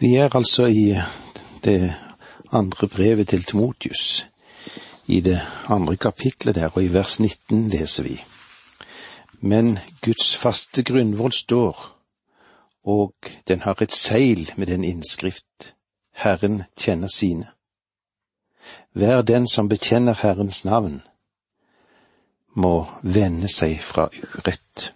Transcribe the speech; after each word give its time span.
Vi 0.00 0.14
er 0.16 0.36
altså 0.36 0.64
i 0.64 0.96
det 1.64 1.94
andre 2.52 2.88
brevet 2.88 3.28
til 3.28 3.42
Timotius, 3.44 4.26
i 5.06 5.20
det 5.20 5.40
andre 5.68 5.96
kapitlet 5.96 6.54
der, 6.54 6.68
og 6.68 6.84
i 6.84 6.92
vers 6.92 7.20
19 7.20 7.68
leser 7.68 8.02
vi. 8.02 8.24
Men 9.40 9.78
Guds 10.00 10.36
faste 10.36 10.82
grunnvoll 10.82 11.32
står, 11.32 11.98
og 12.84 13.14
den 13.48 13.60
har 13.60 13.82
et 13.82 13.92
seil 13.92 14.52
med 14.56 14.66
den 14.66 14.84
innskrift, 14.84 15.74
Herren 16.12 16.62
kjenner 16.78 17.08
sine. 17.08 17.46
Hver 18.92 19.22
den 19.22 19.48
som 19.48 19.68
bekjenner 19.68 20.14
Herrens 20.22 20.64
navn, 20.64 21.02
må 22.56 22.86
vende 23.02 23.52
seg 23.52 23.82
fra 23.84 24.08
urett. 24.08 24.92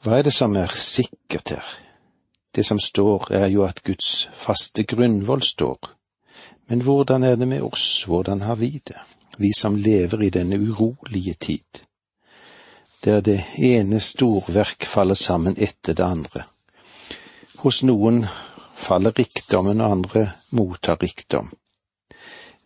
Hva 0.00 0.18
er 0.18 0.22
det 0.22 0.32
som 0.32 0.56
er 0.56 0.72
sikkert 0.72 1.58
her? 1.58 1.83
Det 2.54 2.64
som 2.64 2.78
står, 2.80 3.32
er 3.32 3.48
jo 3.50 3.64
at 3.66 3.82
Guds 3.82 4.28
faste 4.32 4.82
grunnvoll 4.82 5.42
står. 5.42 5.90
Men 6.66 6.80
hvordan 6.80 7.24
er 7.24 7.36
det 7.36 7.48
med 7.48 7.62
oss, 7.62 8.04
hvordan 8.06 8.40
har 8.40 8.56
vi 8.56 8.80
det, 8.86 9.00
vi 9.38 9.52
som 9.52 9.76
lever 9.76 10.22
i 10.22 10.30
denne 10.30 10.58
urolige 10.58 11.34
tid, 11.34 11.82
der 13.04 13.20
det 13.20 13.44
ene 13.58 14.00
storverk 14.00 14.86
faller 14.86 15.14
sammen 15.14 15.58
etter 15.58 15.94
det 15.94 16.04
andre. 16.04 16.44
Hos 17.58 17.82
noen 17.82 18.24
faller 18.74 19.12
rikdommen, 19.18 19.80
og 19.80 19.90
andre 19.90 20.30
mottar 20.52 20.96
rikdom. 21.02 21.50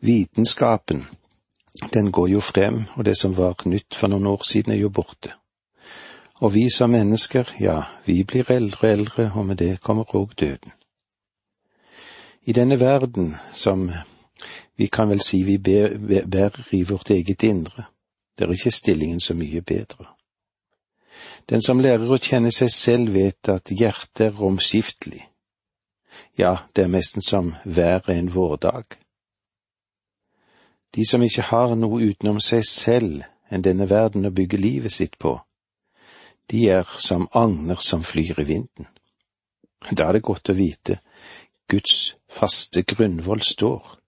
Vitenskapen, 0.01 1.07
den 1.93 2.13
går 2.13 2.29
jo 2.29 2.41
frem, 2.41 2.85
og 2.95 3.05
det 3.05 3.17
som 3.19 3.37
var 3.37 3.57
nytt 3.65 3.95
for 3.95 4.09
noen 4.09 4.27
år 4.27 4.45
siden, 4.47 4.73
er 4.73 4.83
jo 4.85 4.91
borte. 4.95 5.38
Og 6.41 6.55
vi 6.55 6.69
som 6.71 6.91
mennesker, 6.91 7.49
ja, 7.61 7.83
vi 8.07 8.23
blir 8.25 8.51
eldre 8.51 8.89
og 8.89 8.93
eldre, 8.93 9.31
og 9.35 9.47
med 9.47 9.57
det 9.57 9.81
kommer 9.81 10.05
òg 10.15 10.37
døden. 10.39 10.73
I 12.43 12.53
denne 12.53 12.81
verden, 12.81 13.35
som 13.53 13.91
vi 14.77 14.87
kan 14.87 15.09
vel 15.09 15.21
si 15.21 15.43
vi 15.43 15.59
bærer 15.59 16.69
i 16.73 16.83
vårt 16.83 17.11
eget 17.11 17.43
indre, 17.43 17.85
der 18.39 18.47
er 18.47 18.53
ikke 18.53 18.71
stillingen 18.71 19.21
så 19.21 19.35
mye 19.35 19.61
bedre. 19.61 20.07
Den 21.51 21.63
som 21.63 21.81
lærer 21.81 22.07
å 22.07 22.21
kjenne 22.23 22.53
seg 22.55 22.71
selv, 22.71 23.13
vet 23.15 23.49
at 23.49 23.73
hjertet 23.73 24.27
er 24.29 24.43
omskiftelig. 24.43 25.25
Ja, 26.39 26.57
det 26.77 26.85
er 26.85 26.93
nesten 26.93 27.23
som 27.23 27.55
været 27.65 28.09
en 28.09 28.35
vårdag. 28.35 28.85
De 30.95 31.07
som 31.07 31.23
ikke 31.23 31.43
har 31.43 31.75
noe 31.75 32.01
utenom 32.11 32.41
seg 32.41 32.65
selv 32.65 33.25
enn 33.51 33.65
denne 33.65 33.89
verden 33.91 34.29
å 34.29 34.35
bygge 34.35 34.61
livet 34.61 34.93
sitt 34.93 35.19
på, 35.19 35.35
de 36.51 36.69
er 36.69 36.89
som 36.99 37.29
agner 37.33 37.81
som 37.85 38.03
flyr 38.03 38.41
i 38.41 38.47
vinden. 38.49 38.87
Da 39.91 40.09
er 40.09 40.19
det 40.19 40.27
godt 40.27 40.51
å 40.51 40.57
vite 40.59 40.99
Guds 41.69 42.15
faste 42.33 42.83
grunnvoll 42.83 43.43
står. 43.45 43.99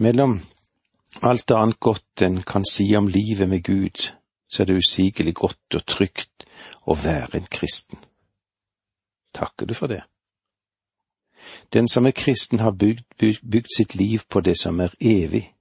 Mellom 0.00 0.40
alt 1.22 1.50
annet 1.50 1.80
godt 1.80 2.22
en 2.26 2.42
kan 2.42 2.64
si 2.66 2.88
om 2.96 3.08
livet 3.08 3.48
med 3.48 3.62
Gud, 3.64 4.10
så 4.50 4.62
er 4.62 4.70
det 4.70 4.80
usigelig 4.82 5.34
godt 5.34 5.78
og 5.78 5.86
trygt 5.86 6.46
å 6.86 6.96
være 6.98 7.38
en 7.38 7.50
kristen. 7.50 7.98
Takker 9.34 9.66
du 9.66 9.74
for 9.74 9.86
det? 9.86 10.02
Den 11.72 11.88
som 11.88 12.06
er 12.06 12.16
kristen 12.16 12.58
har 12.58 12.74
bygd, 12.74 13.04
bygd, 13.18 13.70
sitt 13.76 13.94
liv 13.94 14.26
på 14.28 14.40
det 14.40 14.58
som 14.58 14.80
er 14.80 14.94
evig. 15.00 15.54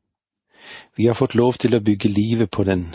Vi 0.95 1.05
har 1.05 1.13
fått 1.13 1.35
lov 1.35 1.53
til 1.61 1.75
å 1.75 1.83
bygge 1.83 2.09
livet 2.09 2.51
på 2.51 2.63
den 2.63 2.89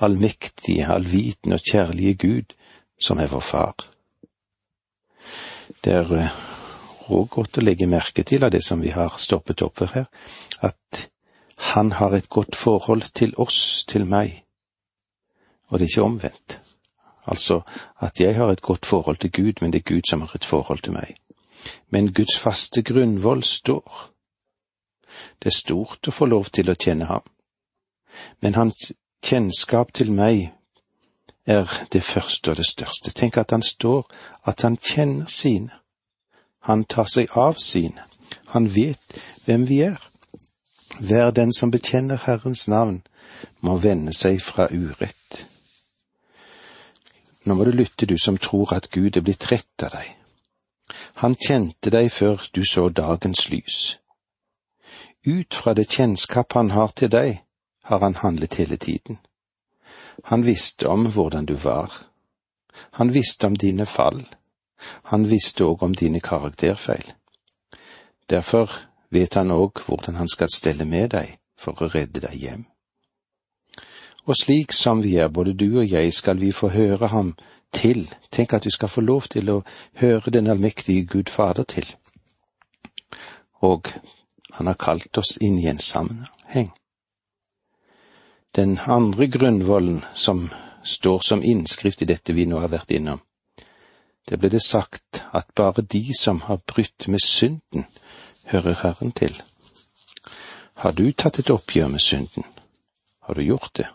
allmektige, 0.00 0.86
allvitende 0.86 1.56
og 1.56 1.66
kjærlige 1.70 2.14
Gud, 2.14 2.54
som 3.00 3.18
er 3.18 3.30
vår 3.30 3.40
far. 3.40 3.74
Det 5.84 5.92
er 5.92 6.08
òg 6.08 6.18
eh, 6.20 7.30
godt 7.30 7.58
å 7.58 7.64
legge 7.64 7.86
merke 7.86 8.24
til 8.24 8.44
av 8.44 8.52
det 8.54 8.62
som 8.64 8.80
vi 8.80 8.92
har 8.94 9.18
stoppet 9.18 9.62
opp 9.62 9.80
ved 9.80 9.92
her, 9.94 10.06
at 10.60 11.08
han 11.74 11.92
har 11.92 12.14
et 12.16 12.28
godt 12.28 12.56
forhold 12.56 13.12
til 13.14 13.34
oss, 13.38 13.84
til 13.88 14.06
meg, 14.06 14.42
og 15.68 15.78
det 15.78 15.86
er 15.86 15.92
ikke 15.92 16.08
omvendt. 16.08 16.60
Altså 17.26 17.60
at 18.04 18.20
jeg 18.20 18.36
har 18.36 18.50
et 18.52 18.62
godt 18.62 18.86
forhold 18.86 19.16
til 19.16 19.32
Gud, 19.32 19.60
men 19.60 19.72
det 19.72 19.78
er 19.78 19.94
Gud 19.94 20.02
som 20.10 20.20
har 20.20 20.34
et 20.34 20.44
forhold 20.44 20.82
til 20.84 20.92
meg. 20.92 21.14
Men 21.88 22.12
Guds 22.12 22.36
faste 22.38 22.82
grunnvoll 22.82 23.42
står. 23.42 24.10
Det 25.40 25.48
er 25.48 25.56
stort 25.56 26.08
å 26.08 26.12
få 26.12 26.26
lov 26.28 26.50
til 26.52 26.68
å 26.70 26.76
kjenne 26.76 27.06
ham, 27.08 27.22
men 28.42 28.54
hans 28.54 28.92
kjennskap 29.24 29.92
til 29.96 30.12
meg 30.12 30.52
er 31.46 31.70
det 31.92 32.02
første 32.02 32.50
og 32.50 32.56
det 32.56 32.66
største. 32.66 33.10
Tenk 33.10 33.36
at 33.36 33.50
han 33.50 33.62
står, 33.62 34.04
at 34.44 34.62
han 34.62 34.76
kjenner 34.76 35.26
sine. 35.26 35.70
Han 36.68 36.84
tar 36.84 37.08
seg 37.08 37.32
av 37.36 37.56
sine. 37.60 38.04
Han 38.52 38.68
vet 38.74 39.18
hvem 39.44 39.68
vi 39.68 39.80
er. 39.84 40.00
Hver 41.00 41.30
den 41.30 41.52
som 41.52 41.70
bekjenner 41.70 42.20
Herrens 42.24 42.68
navn, 42.68 43.02
må 43.60 43.76
vende 43.82 44.12
seg 44.12 44.40
fra 44.42 44.68
urett. 44.70 45.46
Nå 47.44 47.54
må 47.54 47.64
du 47.64 47.72
lytte, 47.74 48.06
du 48.06 48.16
som 48.18 48.38
tror 48.38 48.72
at 48.72 48.90
Gud 48.90 49.16
er 49.16 49.24
blitt 49.24 49.50
rett 49.52 49.84
av 49.84 49.92
deg. 49.96 50.14
Han 51.20 51.36
kjente 51.36 51.90
deg 51.90 52.10
før 52.12 52.46
du 52.54 52.62
så 52.64 52.88
dagens 52.88 53.48
lys. 53.50 53.98
Ut 55.26 55.54
fra 55.54 55.74
det 55.74 55.88
kjennskap 55.90 56.52
han 56.56 56.70
har 56.70 56.92
til 56.96 57.10
deg, 57.12 57.43
har 57.84 58.00
han 58.00 58.16
handlet 58.16 58.54
hele 58.54 58.76
tiden. 58.76 59.18
Han 60.24 60.46
visste 60.46 60.88
om 60.88 61.06
hvordan 61.06 61.46
du 61.46 61.54
var. 61.54 61.92
Han 62.90 63.12
visste 63.14 63.46
om 63.46 63.56
dine 63.56 63.86
fall. 63.86 64.24
Han 65.10 65.30
visste 65.30 65.64
òg 65.64 65.82
om 65.82 65.94
dine 65.94 66.20
karakterfeil. 66.20 67.12
Derfor 68.30 68.70
vet 69.10 69.34
han 69.34 69.50
òg 69.50 69.84
hvordan 69.86 70.14
han 70.14 70.28
skal 70.28 70.52
stelle 70.52 70.84
med 70.84 71.10
deg 71.10 71.36
for 71.58 71.82
å 71.82 71.90
redde 71.92 72.24
deg 72.24 72.36
hjem. 72.40 72.64
Og 74.24 74.36
slik 74.40 74.72
som 74.72 75.02
vi 75.04 75.16
er, 75.20 75.28
både 75.28 75.52
du 75.52 75.78
og 75.78 75.90
jeg, 75.90 76.12
skal 76.12 76.40
vi 76.40 76.52
få 76.52 76.68
høre 76.72 77.12
ham 77.12 77.34
til. 77.72 78.08
Tenk 78.32 78.52
at 78.52 78.64
vi 78.64 78.72
skal 78.72 78.88
få 78.88 79.00
lov 79.04 79.28
til 79.28 79.50
å 79.50 79.62
høre 80.00 80.32
den 80.32 80.48
allmektige 80.48 81.04
Gud 81.04 81.28
Fader 81.28 81.68
til. 81.68 81.84
Og 83.60 83.92
han 84.52 84.66
har 84.66 84.80
kalt 84.80 85.18
oss 85.18 85.36
inn 85.40 85.58
i 85.58 85.68
en 85.68 85.78
sammenheng. 85.78 86.72
Den 88.54 88.78
andre 88.86 89.26
grunnvollen 89.26 90.04
som 90.14 90.50
står 90.84 91.20
som 91.26 91.42
innskrift 91.42 92.02
i 92.02 92.06
dette 92.06 92.32
vi 92.32 92.44
nå 92.46 92.60
har 92.62 92.70
vært 92.70 92.92
innom, 92.94 93.18
det 94.28 94.38
ble 94.38 94.48
det 94.52 94.62
sagt 94.62 95.24
at 95.34 95.50
bare 95.58 95.82
de 95.82 96.14
som 96.14 96.40
har 96.46 96.62
brutt 96.62 97.08
med 97.08 97.24
synden, 97.24 97.84
hører 98.46 98.78
Herren 98.82 99.12
til. 99.12 99.34
Har 100.74 100.92
du 100.92 101.10
tatt 101.12 101.38
et 101.42 101.50
oppgjør 101.50 101.90
med 101.96 102.00
synden? 102.00 102.46
Har 103.26 103.34
du 103.34 103.42
gjort 103.42 103.74
det? 103.74 103.88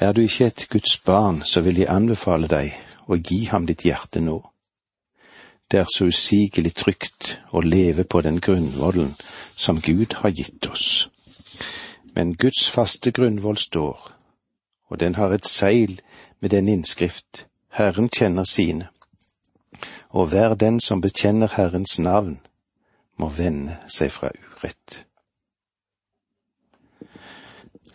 Er 0.00 0.12
du 0.12 0.22
ikke 0.24 0.46
et 0.46 0.66
Guds 0.70 0.98
barn, 0.98 1.42
så 1.44 1.60
vil 1.60 1.78
jeg 1.78 1.92
anbefale 1.92 2.48
deg 2.48 2.72
å 3.06 3.20
gi 3.20 3.44
ham 3.52 3.66
ditt 3.66 3.84
hjerte 3.84 4.24
nå. 4.24 4.40
Det 5.70 5.80
er 5.80 5.90
så 5.92 6.08
usigelig 6.08 6.74
trygt 6.74 7.38
å 7.52 7.60
leve 7.60 8.04
på 8.04 8.20
den 8.24 8.40
grunnvollen 8.40 9.12
som 9.56 9.80
Gud 9.80 10.16
har 10.22 10.32
gitt 10.32 10.66
oss. 10.72 11.08
Men 12.14 12.36
Guds 12.36 12.70
faste 12.70 13.10
grunnvoll 13.10 13.58
står, 13.58 14.12
og 14.86 15.00
den 15.00 15.14
har 15.14 15.32
et 15.34 15.46
seil 15.46 16.00
med 16.40 16.50
den 16.50 16.68
innskrift, 16.68 17.46
Herren 17.74 18.08
kjenner 18.08 18.44
sine, 18.44 18.88
og 20.08 20.26
hver 20.30 20.54
den 20.54 20.80
som 20.80 21.00
bekjenner 21.00 21.50
Herrens 21.56 21.98
navn, 21.98 22.38
må 23.16 23.28
vende 23.28 23.78
seg 23.90 24.12
fra 24.14 24.30
urett. 24.30 25.00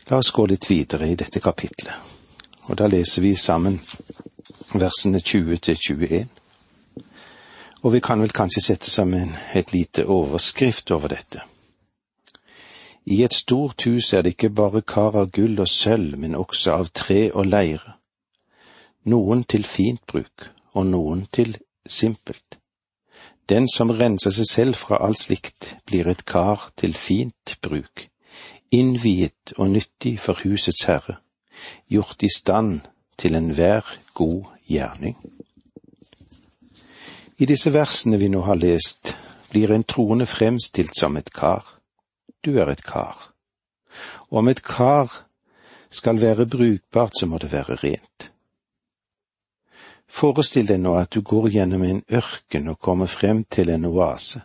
La 0.10 0.18
oss 0.18 0.32
gå 0.36 0.46
litt 0.50 0.68
videre 0.70 1.08
i 1.08 1.16
dette 1.16 1.40
kapitlet, 1.40 1.94
og 2.68 2.76
da 2.76 2.88
leser 2.92 3.24
vi 3.24 3.36
sammen 3.36 3.80
versene 4.74 5.20
20 5.20 5.62
til 5.64 5.78
21. 5.78 6.28
Og 7.84 7.94
vi 7.94 8.02
kan 8.04 8.20
vel 8.22 8.36
kanskje 8.36 8.66
sette 8.66 8.92
sammen 8.92 9.32
et 9.56 9.72
lite 9.74 10.04
overskrift 10.06 10.92
over 10.92 11.16
dette. 11.16 11.46
I 13.10 13.24
et 13.26 13.34
stort 13.34 13.88
hus 13.88 14.12
er 14.14 14.22
det 14.22 14.36
ikke 14.36 14.52
bare 14.54 14.84
kar 14.86 15.16
av 15.18 15.32
gull 15.34 15.58
og 15.58 15.68
sølv, 15.68 16.14
men 16.22 16.36
også 16.38 16.76
av 16.78 16.92
tre 16.94 17.32
og 17.34 17.48
leire. 17.50 17.96
Noen 19.10 19.42
til 19.50 19.66
fint 19.66 20.04
bruk, 20.06 20.46
og 20.78 20.86
noen 20.92 21.24
til 21.34 21.56
simpelt. 21.90 22.60
Den 23.50 23.66
som 23.74 23.90
renser 23.90 24.36
seg 24.36 24.46
selv 24.46 24.78
fra 24.78 25.00
alt 25.02 25.24
slikt, 25.24 25.72
blir 25.90 26.06
et 26.12 26.22
kar 26.30 26.68
til 26.78 26.94
fint 26.94 27.56
bruk, 27.66 28.06
innviet 28.70 29.56
og 29.58 29.74
nyttig 29.74 30.20
for 30.22 30.38
husets 30.46 30.86
herre, 30.86 31.18
gjort 31.90 32.22
i 32.22 32.30
stand 32.30 32.86
til 33.18 33.40
enhver 33.42 33.90
god 34.14 34.54
gjerning. 34.70 35.18
I 37.42 37.50
disse 37.50 37.74
versene 37.74 38.22
vi 38.22 38.30
nå 38.30 38.46
har 38.46 38.62
lest, 38.62 39.16
blir 39.50 39.74
en 39.74 39.88
troende 39.96 40.30
fremstilt 40.30 40.94
som 40.94 41.18
et 41.18 41.34
kar 41.34 41.79
du 42.46 42.58
er 42.60 42.72
et 42.72 42.84
kar. 42.84 43.32
Og 44.30 44.42
om 44.44 44.50
et 44.52 44.64
kar 44.64 45.26
skal 45.90 46.22
være 46.22 46.46
brukbart, 46.46 47.18
så 47.20 47.26
må 47.26 47.38
det 47.38 47.52
være 47.52 47.76
rent. 47.84 48.32
Forestill 50.10 50.68
deg 50.68 50.82
nå 50.82 50.96
at 50.98 51.14
du 51.14 51.22
går 51.22 51.50
gjennom 51.54 51.84
en 51.86 52.02
ørken 52.10 52.70
og 52.72 52.80
kommer 52.80 53.08
frem 53.08 53.44
til 53.46 53.70
en 53.70 53.86
oase. 53.86 54.42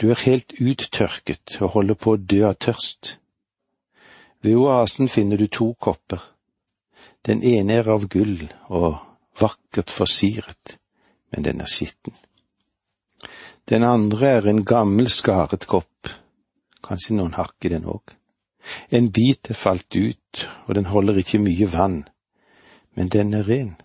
Du 0.00 0.10
er 0.10 0.22
helt 0.24 0.56
uttørket 0.60 1.58
og 1.60 1.74
holder 1.76 1.94
på 1.94 2.14
å 2.14 2.20
dø 2.32 2.40
av 2.48 2.56
tørst. 2.58 3.16
Ved 4.42 4.56
oasen 4.56 5.10
finner 5.12 5.36
du 5.36 5.46
to 5.46 5.74
kopper. 5.78 6.22
Den 7.26 7.44
ene 7.44 7.76
er 7.82 7.90
av 7.92 8.08
gull 8.08 8.48
og 8.72 8.96
vakkert 9.40 9.92
forsiret, 9.92 10.78
men 11.30 11.44
den 11.44 11.60
er 11.60 11.68
skitten. 11.68 12.16
Den 13.68 13.84
andre 13.84 14.32
er 14.40 14.48
en 14.48 14.64
gammel, 14.64 15.10
skaret 15.12 15.66
kopp, 15.68 16.08
kanskje 16.90 17.16
noen 17.16 17.36
hakk 17.38 17.66
i 17.66 17.72
den 17.72 17.86
òg. 17.86 18.16
En 18.90 19.08
bit 19.14 19.50
er 19.50 19.56
falt 19.56 19.96
ut, 19.96 20.48
og 20.66 20.74
den 20.76 20.90
holder 20.90 21.22
ikke 21.22 21.40
mye 21.40 21.70
vann, 21.72 22.02
men 22.94 23.08
den 23.08 23.32
er 23.34 23.48
ren. 23.48 23.76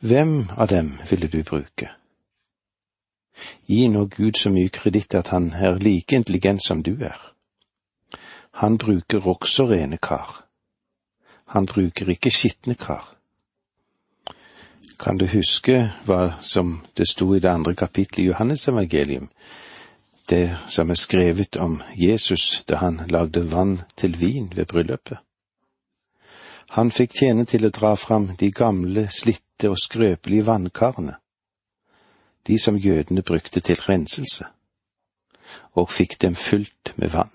Hvem 0.00 0.50
av 0.56 0.68
dem 0.72 0.96
ville 1.10 1.28
du 1.28 1.42
bruke? 1.44 1.92
Gi 3.68 3.86
nå 3.92 4.06
Gud 4.12 4.38
så 4.40 4.50
mye 4.52 4.72
kreditt 4.72 5.14
at 5.14 5.28
han 5.34 5.52
er 5.52 5.78
like 5.82 6.16
intelligent 6.16 6.64
som 6.64 6.82
du 6.82 6.94
er. 7.04 7.18
Han 8.62 8.78
bruker 8.78 9.26
også 9.28 9.68
rene 9.68 9.98
kar. 10.00 10.46
Han 11.52 11.66
bruker 11.66 12.08
ikke 12.08 12.32
skitne 12.32 12.74
kar. 12.74 13.12
Kan 14.98 15.18
du 15.20 15.26
huske 15.28 15.90
hva 16.08 16.38
som 16.40 16.80
det 16.96 17.08
sto 17.10 17.34
i 17.34 17.40
det 17.40 17.50
andre 17.52 17.74
kapittelet 17.74 18.24
i 18.24 18.28
Johannesevangelium, 18.30 19.28
det 20.30 20.56
som 20.68 20.90
er 20.90 20.98
skrevet 20.98 21.56
om 21.56 21.82
Jesus 21.96 22.64
da 22.68 22.80
han 22.82 23.00
lagde 23.10 23.42
vann 23.52 23.80
til 23.96 24.18
vin 24.20 24.52
ved 24.56 24.66
bryllupet? 24.66 25.18
Han 26.76 26.90
fikk 26.90 27.14
tjene 27.20 27.44
til 27.46 27.66
å 27.66 27.70
dra 27.70 27.94
fram 27.96 28.32
de 28.40 28.50
gamle, 28.50 29.06
slitte 29.10 29.70
og 29.70 29.78
skrøpelige 29.78 30.46
vannkarene, 30.46 31.14
de 32.46 32.58
som 32.58 32.78
jødene 32.78 33.22
brukte 33.22 33.60
til 33.60 33.80
renselse, 33.88 34.46
og 35.74 35.90
fikk 35.90 36.18
dem 36.22 36.34
fylt 36.34 36.92
med 36.96 37.14
vann. 37.14 37.30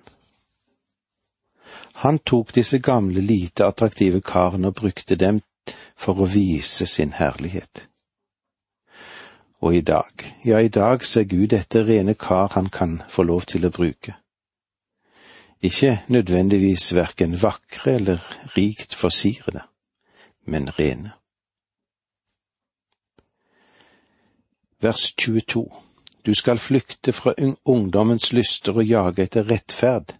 Han 2.04 2.20
tok 2.20 2.56
disse 2.56 2.80
gamle, 2.80 3.22
lite 3.22 3.66
attraktive 3.66 4.22
karene 4.22 4.72
og 4.72 4.76
brukte 4.76 5.16
dem 5.16 5.42
for 5.96 6.18
å 6.18 6.28
vise 6.28 6.88
sin 6.90 7.14
herlighet. 7.14 7.91
Og 9.62 9.76
i 9.76 9.82
dag, 9.82 10.12
ja, 10.46 10.58
i 10.58 10.68
dag 10.68 11.06
ser 11.06 11.24
Gud 11.30 11.54
etter 11.54 11.86
rene 11.86 12.16
kar 12.18 12.50
han 12.56 12.70
kan 12.74 13.02
få 13.10 13.24
lov 13.24 13.46
til 13.46 13.68
å 13.68 13.70
bruke. 13.70 14.16
Ikke 15.62 16.00
nødvendigvis 16.10 16.96
verken 16.98 17.36
vakre 17.42 17.94
eller 18.00 18.24
rikt 18.58 18.96
forsirede, 18.98 19.62
men 20.50 20.70
rene. 20.80 21.14
Vers 24.82 25.14
22 25.14 25.70
Du 26.26 26.34
skal 26.34 26.58
flykte 26.58 27.12
fra 27.12 27.34
ungdommens 27.66 28.34
lyster 28.34 28.74
og 28.74 28.86
jage 28.86 29.24
etter 29.24 29.46
rettferd, 29.50 30.14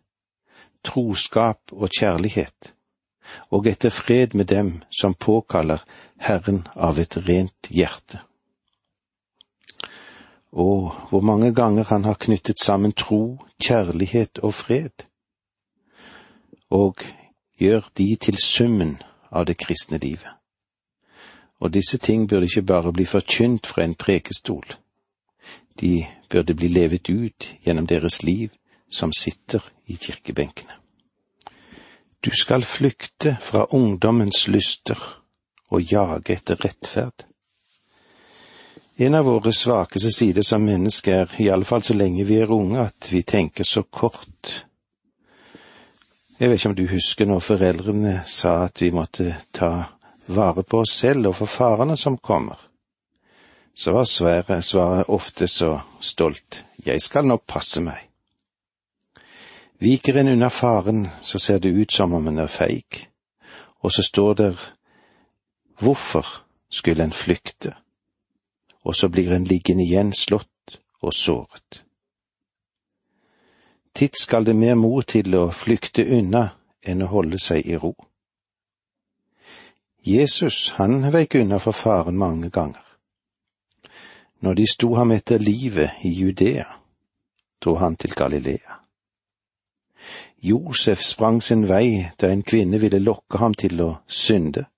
troskap 0.84 1.60
og 1.72 1.90
kjærlighet, 1.90 2.74
og 3.50 3.68
etter 3.68 3.90
fred 3.90 4.34
med 4.34 4.46
dem 4.46 4.82
som 4.90 5.14
påkaller 5.14 5.82
Herren 6.18 6.68
av 6.76 7.00
et 7.00 7.18
rent 7.18 7.70
hjerte. 7.70 8.22
Å, 10.52 10.68
hvor 11.10 11.24
mange 11.24 11.54
ganger 11.56 11.88
han 11.88 12.04
har 12.04 12.20
knyttet 12.20 12.60
sammen 12.60 12.92
tro, 12.92 13.40
kjærlighet 13.64 14.42
og 14.44 14.54
fred, 14.54 15.08
og 16.70 17.04
gjør 17.60 17.88
de 17.98 18.16
til 18.16 18.38
summen 18.38 18.98
av 19.32 19.46
det 19.48 19.58
kristne 19.58 19.98
livet. 19.98 20.32
Og 21.62 21.72
disse 21.74 21.98
ting 21.98 22.28
burde 22.28 22.50
ikke 22.50 22.68
bare 22.68 22.92
bli 22.92 23.06
forkynt 23.06 23.68
fra 23.68 23.86
en 23.86 23.96
prekestol, 23.96 24.66
de 25.80 26.06
burde 26.30 26.54
bli 26.54 26.68
levet 26.68 27.10
ut 27.10 27.48
gjennom 27.64 27.88
deres 27.88 28.24
liv 28.24 28.52
som 28.92 29.14
sitter 29.14 29.64
i 29.88 29.96
kirkebenkene. 29.96 30.76
Du 32.22 32.30
skal 32.36 32.64
flykte 32.64 33.38
fra 33.42 33.66
ungdommens 33.74 34.48
lyster 34.48 35.00
og 35.72 35.82
jage 35.82 36.36
etter 36.36 36.60
rettferd. 36.66 37.26
En 39.02 39.16
av 39.16 39.26
våre 39.26 39.50
svakeste 39.54 40.12
sider 40.12 40.46
som 40.46 40.62
mennesker 40.62 41.24
er, 41.24 41.32
i 41.42 41.48
alle 41.50 41.66
fall 41.66 41.82
så 41.82 41.96
lenge 41.98 42.22
vi 42.28 42.36
er 42.38 42.52
unge, 42.54 42.84
at 42.84 43.08
vi 43.10 43.24
tenker 43.26 43.66
så 43.66 43.82
kort. 43.84 44.52
Jeg 46.38 46.52
vet 46.52 46.60
ikke 46.60 46.70
om 46.70 46.76
du 46.78 46.84
husker 46.92 47.26
når 47.26 47.42
foreldrene 47.42 48.14
sa 48.30 48.60
at 48.68 48.84
vi 48.84 48.92
måtte 48.94 49.40
ta 49.58 49.72
vare 50.30 50.62
på 50.62 50.84
oss 50.84 50.94
selv 51.02 51.32
og 51.32 51.36
for 51.40 51.50
farene 51.50 51.98
som 51.98 52.20
kommer. 52.22 52.62
Så 53.74 53.96
var 53.98 54.06
svaret 54.06 55.10
ofte 55.10 55.50
så 55.50 55.74
stolt, 55.98 56.62
jeg 56.86 57.02
skal 57.02 57.26
nok 57.26 57.48
passe 57.50 57.82
meg. 57.82 58.06
Viker 59.82 60.22
en 60.22 60.36
unna 60.36 60.54
faren, 60.54 61.08
så 61.26 61.42
ser 61.42 61.58
det 61.58 61.74
ut 61.74 61.90
som 61.92 62.14
om 62.14 62.30
en 62.30 62.46
er 62.46 62.54
feig, 62.62 63.08
og 63.82 63.90
så 63.90 64.06
står 64.06 64.34
der 64.46 64.66
hvorfor 65.82 66.44
skulle 66.70 67.02
en 67.02 67.18
flykte, 67.18 67.81
og 68.84 68.96
så 68.96 69.10
blir 69.10 69.32
en 69.32 69.44
liggende 69.44 69.84
igjen 69.84 70.14
slått 70.14 70.80
og 71.02 71.14
såret. 71.14 71.84
Titt 73.94 74.20
skal 74.20 74.46
det 74.46 74.56
mer 74.56 74.76
mor 74.76 75.04
til 75.04 75.36
å 75.36 75.50
flykte 75.52 76.06
unna 76.06 76.48
enn 76.82 77.04
å 77.04 77.12
holde 77.12 77.40
seg 77.42 77.68
i 77.68 77.78
ro. 77.78 77.94
Jesus, 80.02 80.72
han 80.80 81.12
veik 81.14 81.36
unna 81.36 81.60
for 81.60 81.78
faren 81.78 82.18
mange 82.18 82.50
ganger. 82.50 82.86
Når 84.42 84.54
de 84.58 84.68
sto 84.68 84.96
ham 84.98 85.12
etter 85.14 85.38
livet 85.38 86.02
i 86.02 86.10
Judea, 86.10 86.66
dro 87.62 87.76
han 87.78 87.96
til 87.96 88.16
Galilea. 88.18 88.80
Josef 90.42 91.04
sprang 91.06 91.42
sin 91.42 91.68
vei 91.70 92.10
da 92.18 92.32
en 92.32 92.42
kvinne 92.42 92.80
ville 92.82 92.98
lokke 93.00 93.38
ham 93.38 93.54
til 93.54 93.82
å 93.86 93.92
synde. 94.08 94.71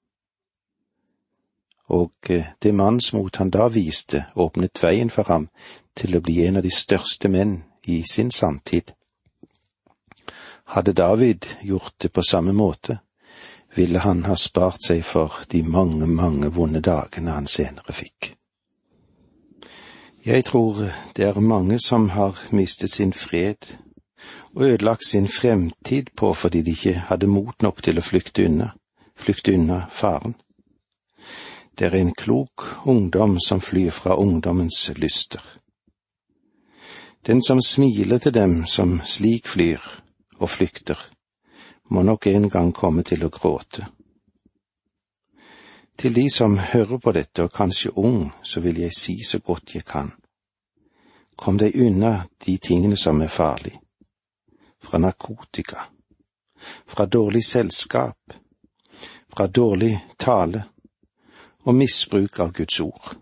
Og 1.89 2.13
eh, 2.29 2.45
det 2.59 2.73
mannsmot 2.73 3.35
han 3.35 3.49
da 3.49 3.67
viste, 3.67 4.25
åpnet 4.35 4.83
veien 4.83 5.09
for 5.09 5.27
ham 5.27 5.49
til 5.95 6.15
å 6.15 6.21
bli 6.23 6.45
en 6.47 6.61
av 6.61 6.63
de 6.63 6.71
største 6.71 7.29
menn 7.29 7.63
i 7.85 8.03
sin 8.11 8.31
samtid. 8.31 8.93
Hadde 10.73 10.93
David 10.93 11.45
gjort 11.61 11.93
det 11.97 12.13
på 12.13 12.23
samme 12.23 12.53
måte, 12.53 12.99
ville 13.75 13.99
han 13.99 14.23
ha 14.23 14.35
spart 14.35 14.85
seg 14.87 15.03
for 15.05 15.43
de 15.49 15.63
mange, 15.63 16.07
mange 16.07 16.49
vonde 16.53 16.81
dagene 16.81 17.35
han 17.35 17.47
senere 17.47 17.93
fikk. 17.93 18.33
Jeg 20.25 20.45
tror 20.47 20.85
det 21.15 21.25
er 21.27 21.39
mange 21.39 21.79
som 21.83 22.09
har 22.09 22.37
mistet 22.51 22.93
sin 22.93 23.11
fred 23.13 23.57
og 24.53 24.61
ødelagt 24.69 25.05
sin 25.07 25.27
fremtid 25.27 26.13
på 26.15 26.33
fordi 26.33 26.61
de 26.61 26.71
ikke 26.71 26.93
hadde 27.09 27.27
mot 27.27 27.61
nok 27.61 27.83
til 27.83 27.99
å 27.99 28.05
flykte 28.05 28.45
unna, 28.47 28.69
flykte 29.19 29.51
unna 29.57 29.83
faren. 29.91 30.37
Det 31.77 31.87
er 31.87 31.95
en 31.95 32.13
klok 32.13 32.85
ungdom 32.85 33.39
som 33.39 33.61
flyr 33.61 33.91
fra 33.91 34.15
ungdommens 34.15 34.91
lyster. 34.95 35.41
Den 37.25 37.41
som 37.41 37.61
smiler 37.61 38.17
til 38.17 38.33
dem 38.33 38.65
som 38.65 39.01
slik 39.05 39.47
flyr 39.47 39.79
og 40.37 40.49
flykter, 40.49 40.99
må 41.89 42.01
nok 42.01 42.27
en 42.27 42.49
gang 42.49 42.73
komme 42.73 43.03
til 43.03 43.23
å 43.25 43.29
gråte. 43.29 43.87
Til 45.97 46.13
de 46.13 46.29
som 46.29 46.57
hører 46.57 46.97
på 46.97 47.11
dette, 47.11 47.43
og 47.43 47.53
kanskje 47.53 47.93
ung, 47.97 48.31
så 48.43 48.59
vil 48.59 48.79
jeg 48.81 48.93
si 48.97 49.15
så 49.23 49.39
godt 49.39 49.75
jeg 49.75 49.85
kan. 49.85 50.11
Kom 51.35 51.57
deg 51.57 51.75
unna 51.75 52.25
de 52.45 52.57
tingene 52.57 52.97
som 52.97 53.21
er 53.21 53.31
farlige 53.31 53.79
fra 54.83 54.99
narkotika, 54.99 55.79
fra 56.85 57.05
dårlig 57.05 57.45
selskap, 57.45 58.33
fra 59.31 59.47
dårlig 59.47 59.95
tale 60.17 60.63
og 61.65 61.75
misbruk 61.75 62.39
av 62.39 62.51
Guds 62.57 62.79
ord. 62.83 63.15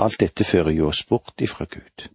Alt 0.00 0.20
dette 0.22 0.44
fører 0.44 0.72
jo 0.72 0.88
oss 0.88 1.02
bort 1.08 1.42
ifra 1.44 1.66
Gud. 1.68 2.08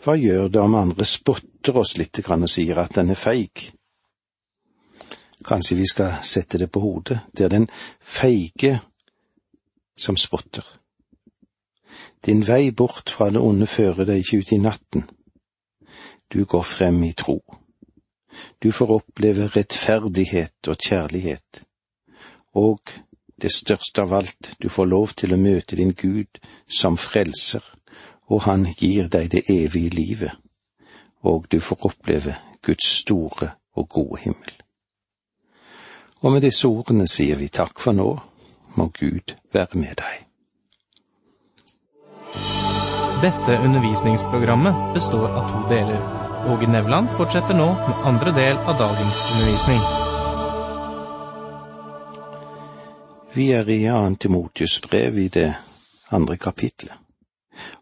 Hva 0.00 0.16
gjør 0.16 0.48
det 0.48 0.60
om 0.62 0.74
andre 0.78 1.04
spotter 1.04 1.76
oss 1.76 1.98
lite 2.00 2.24
grann 2.24 2.46
og 2.46 2.52
sier 2.52 2.80
at 2.80 2.94
den 2.96 3.12
er 3.12 3.20
feig? 3.20 3.70
Kanskje 5.44 5.76
vi 5.76 5.86
skal 5.88 6.20
sette 6.24 6.60
det 6.60 6.70
på 6.72 6.80
hodet, 6.80 7.18
det 7.36 7.46
er 7.46 7.52
den 7.52 7.66
feige 8.00 8.78
som 9.96 10.16
spotter. 10.16 10.64
Din 12.24 12.42
vei 12.46 12.70
bort 12.76 13.10
fra 13.10 13.30
det 13.32 13.40
onde 13.40 13.68
fører 13.68 14.08
deg 14.08 14.20
ikke 14.20 14.40
ut 14.40 14.52
i 14.52 14.60
natten, 14.60 15.06
du 16.32 16.44
går 16.44 16.62
frem 16.62 17.02
i 17.04 17.12
tro. 17.16 17.40
Du 18.62 18.70
får 18.72 18.92
oppleve 19.00 19.48
rettferdighet 19.56 20.68
og 20.68 20.76
kjærlighet, 20.78 21.64
og 22.54 22.92
det 23.42 23.52
største 23.52 24.02
av 24.02 24.14
alt, 24.14 24.54
du 24.62 24.68
får 24.68 24.86
lov 24.86 25.14
til 25.16 25.34
å 25.34 25.40
møte 25.40 25.76
din 25.76 25.92
Gud 25.96 26.40
som 26.68 26.96
frelser, 27.00 27.64
og 28.30 28.44
han 28.46 28.66
gir 28.78 29.08
deg 29.08 29.30
det 29.34 29.44
evige 29.50 29.94
livet, 29.96 30.32
og 31.22 31.48
du 31.50 31.60
får 31.60 31.86
oppleve 31.90 32.36
Guds 32.62 32.88
store 33.00 33.52
og 33.76 33.88
gode 33.88 34.20
himmel. 34.24 34.56
Og 36.20 36.32
med 36.32 36.44
disse 36.44 36.68
ordene 36.68 37.08
sier 37.08 37.38
vi 37.40 37.48
takk 37.48 37.80
for 37.80 37.96
nå, 37.96 38.10
må 38.76 38.90
Gud 39.00 39.34
være 39.52 39.80
med 39.80 39.96
deg. 40.02 40.26
Dette 43.20 43.58
undervisningsprogrammet 43.60 44.94
består 44.94 45.28
av 45.28 45.50
to 45.50 45.64
deler. 45.72 46.00
Åge 46.48 46.70
Nevland 46.72 47.10
fortsetter 47.18 47.56
nå 47.56 47.72
med 47.74 48.06
andre 48.08 48.32
del 48.36 48.62
av 48.64 48.78
dagens 48.80 49.24
undervisning. 49.32 50.09
Vi 53.34 53.52
er 53.52 53.68
i 53.68 53.86
Antimotius 53.86 54.80
Timotius 54.80 54.80
brev 54.80 55.18
i 55.18 55.28
det 55.28 55.54
andre 56.10 56.36
kapitlet, 56.36 56.94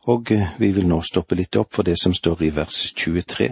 og 0.02 0.32
eh, 0.32 0.50
vi 0.58 0.68
vil 0.76 0.84
nå 0.86 1.00
stoppe 1.02 1.38
litt 1.38 1.56
opp 1.56 1.72
for 1.72 1.88
det 1.88 1.94
som 1.96 2.12
står 2.14 2.42
i 2.42 2.50
vers 2.52 2.92
23. 2.92 3.48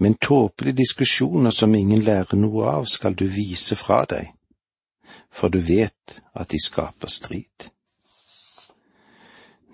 Men 0.00 0.14
tåpelige 0.14 0.76
diskusjoner 0.80 1.50
som 1.50 1.74
ingen 1.74 2.00
lærer 2.00 2.36
noe 2.40 2.64
av, 2.64 2.88
skal 2.88 3.14
du 3.14 3.26
vise 3.28 3.76
fra 3.76 4.06
deg, 4.08 4.32
for 5.30 5.52
du 5.52 5.60
vet 5.60 6.20
at 6.32 6.48
de 6.48 6.64
skaper 6.64 7.12
strid. 7.12 7.70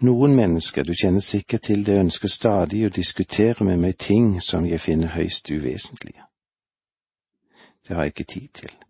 Noen 0.03 0.35
mennesker, 0.35 0.83
du 0.83 0.95
kjenner 0.99 1.23
sikkert 1.23 1.71
til 1.71 1.87
det, 1.87 2.01
ønsker 2.03 2.29
stadig 2.29 2.89
å 2.89 2.91
diskutere 2.91 3.63
med 3.63 3.79
meg 3.79 3.95
ting 3.95 4.41
som 4.43 4.67
jeg 4.67 4.83
finner 4.83 5.15
høyst 5.15 5.55
uvesentlige. 5.55 6.27
Det 7.87 7.95
har 7.95 8.11
jeg 8.11 8.19
ikke 8.19 8.33
tid 8.35 8.49
til. 8.65 8.81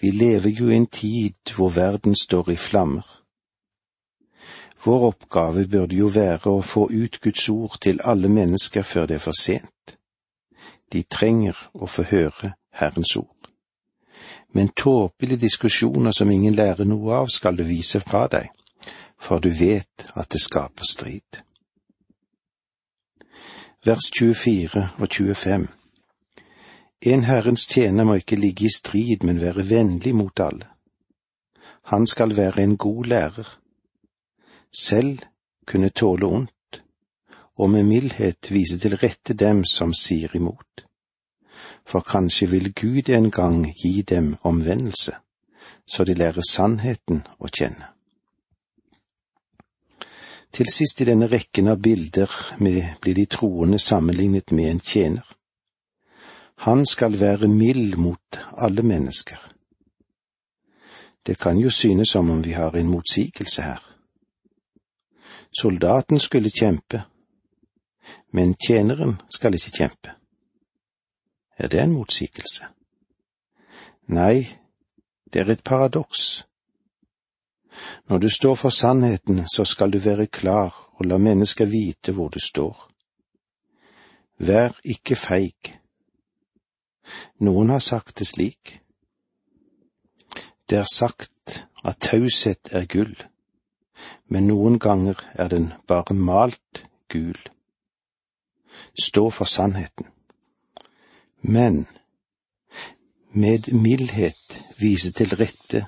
Vi 0.00 0.10
lever 0.10 0.50
jo 0.50 0.68
i 0.68 0.76
en 0.76 0.86
tid 0.86 1.54
hvor 1.54 1.68
verden 1.68 2.14
står 2.14 2.50
i 2.50 2.56
flammer. 2.56 3.22
Vår 4.84 5.06
oppgave 5.06 5.66
burde 5.68 5.96
jo 5.96 6.08
være 6.10 6.50
å 6.50 6.62
få 6.62 6.88
ut 6.90 7.20
Guds 7.22 7.48
ord 7.48 7.78
til 7.80 8.00
alle 8.04 8.28
mennesker 8.28 8.82
før 8.82 9.06
det 9.06 9.20
er 9.20 9.26
for 9.26 9.38
sent. 9.38 9.96
De 10.92 11.02
trenger 11.02 11.58
å 11.74 11.86
få 11.86 12.02
høre 12.02 12.54
Herrens 12.74 13.14
ord. 13.16 13.50
Men 14.52 14.68
tåpelige 14.76 15.40
diskusjoner 15.46 16.12
som 16.12 16.30
ingen 16.30 16.54
lærer 16.54 16.84
noe 16.84 17.14
av, 17.22 17.30
skal 17.30 17.56
du 17.56 17.62
vise 17.64 18.00
fra 18.00 18.26
deg, 18.28 18.50
for 19.18 19.40
du 19.40 19.48
vet 19.48 20.08
at 20.14 20.28
det 20.34 20.42
skaper 20.42 20.84
strid. 20.84 21.40
Vers 23.86 24.10
24 24.18 24.88
og 24.98 25.08
25 25.08 25.70
en 27.04 27.24
Herrens 27.24 27.66
tjener 27.66 28.06
må 28.06 28.14
ikke 28.20 28.38
ligge 28.38 28.68
i 28.68 28.70
strid, 28.70 29.24
men 29.26 29.40
være 29.40 29.64
vennlig 29.70 30.14
mot 30.14 30.40
alle. 30.40 30.68
Han 31.90 32.06
skal 32.06 32.36
være 32.36 32.62
en 32.62 32.76
god 32.76 33.04
lærer, 33.10 33.48
selv 34.72 35.18
kunne 35.66 35.88
tåle 35.90 36.26
ondt, 36.26 36.82
og 37.58 37.70
med 37.70 37.84
mildhet 37.84 38.50
vise 38.50 38.78
til 38.78 38.96
rette 38.96 39.34
dem 39.34 39.64
som 39.64 39.94
sier 39.94 40.30
imot. 40.36 40.86
For 41.86 42.06
kanskje 42.06 42.48
vil 42.54 42.70
Gud 42.74 43.10
en 43.10 43.30
gang 43.30 43.66
gi 43.82 44.02
dem 44.02 44.36
omvendelse, 44.42 45.16
så 45.86 46.04
de 46.04 46.14
lærer 46.14 46.46
sannheten 46.50 47.26
å 47.38 47.50
kjenne. 47.50 47.90
Til 50.52 50.68
sist 50.70 51.00
i 51.00 51.08
denne 51.08 51.26
rekken 51.32 51.68
av 51.72 51.80
bilder 51.82 52.30
blir 52.60 53.14
de 53.16 53.26
troende 53.26 53.78
sammenlignet 53.78 54.52
med 54.52 54.70
en 54.70 54.80
tjener. 54.80 55.24
Han 56.62 56.86
skal 56.86 57.20
være 57.20 57.48
mild 57.48 57.96
mot 57.96 58.40
alle 58.56 58.82
mennesker. 58.82 59.52
Det 61.26 61.38
kan 61.38 61.58
jo 61.58 61.70
synes 61.70 62.08
som 62.08 62.30
om 62.30 62.44
vi 62.44 62.52
har 62.52 62.70
en 62.70 62.86
motsigelse 62.88 63.62
her. 63.62 63.96
Soldaten 65.60 66.20
skulle 66.20 66.50
kjempe, 66.50 67.02
men 68.32 68.54
tjeneren 68.66 69.16
skal 69.30 69.54
ikke 69.54 69.70
kjempe. 69.70 70.14
Er 71.58 71.68
det 71.68 71.82
en 71.82 71.92
motsigelse? 71.92 72.64
Nei, 74.08 74.46
det 75.32 75.40
er 75.40 75.50
et 75.50 75.64
paradoks. 75.64 76.46
Når 78.08 78.18
du 78.18 78.28
står 78.28 78.54
for 78.54 78.70
sannheten, 78.70 79.48
så 79.48 79.64
skal 79.64 79.90
du 79.92 79.98
være 79.98 80.26
klar 80.26 80.94
og 80.94 81.06
la 81.06 81.18
mennesker 81.18 81.66
vite 81.66 82.12
hvor 82.12 82.28
du 82.28 82.38
står. 82.40 82.90
Vær 84.38 84.78
ikke 84.84 85.16
feig 85.16 85.81
noen 87.38 87.70
har 87.70 87.82
sagt 87.82 88.18
det 88.18 88.26
slik. 88.26 88.78
Det 90.70 90.78
er 90.78 90.88
sagt 90.94 91.66
at 91.84 91.98
taushet 92.00 92.72
er 92.72 92.86
gull, 92.86 93.16
men 94.28 94.46
noen 94.46 94.78
ganger 94.78 95.18
er 95.34 95.48
den 95.48 95.72
bare 95.86 96.14
malt 96.14 96.84
gul. 97.08 97.38
Stå 98.98 99.30
for 99.30 99.44
sannheten. 99.44 100.06
Men 101.42 101.86
med 103.32 103.72
mildhet 103.72 104.62
vise 104.78 105.12
til 105.12 105.34
rette 105.36 105.86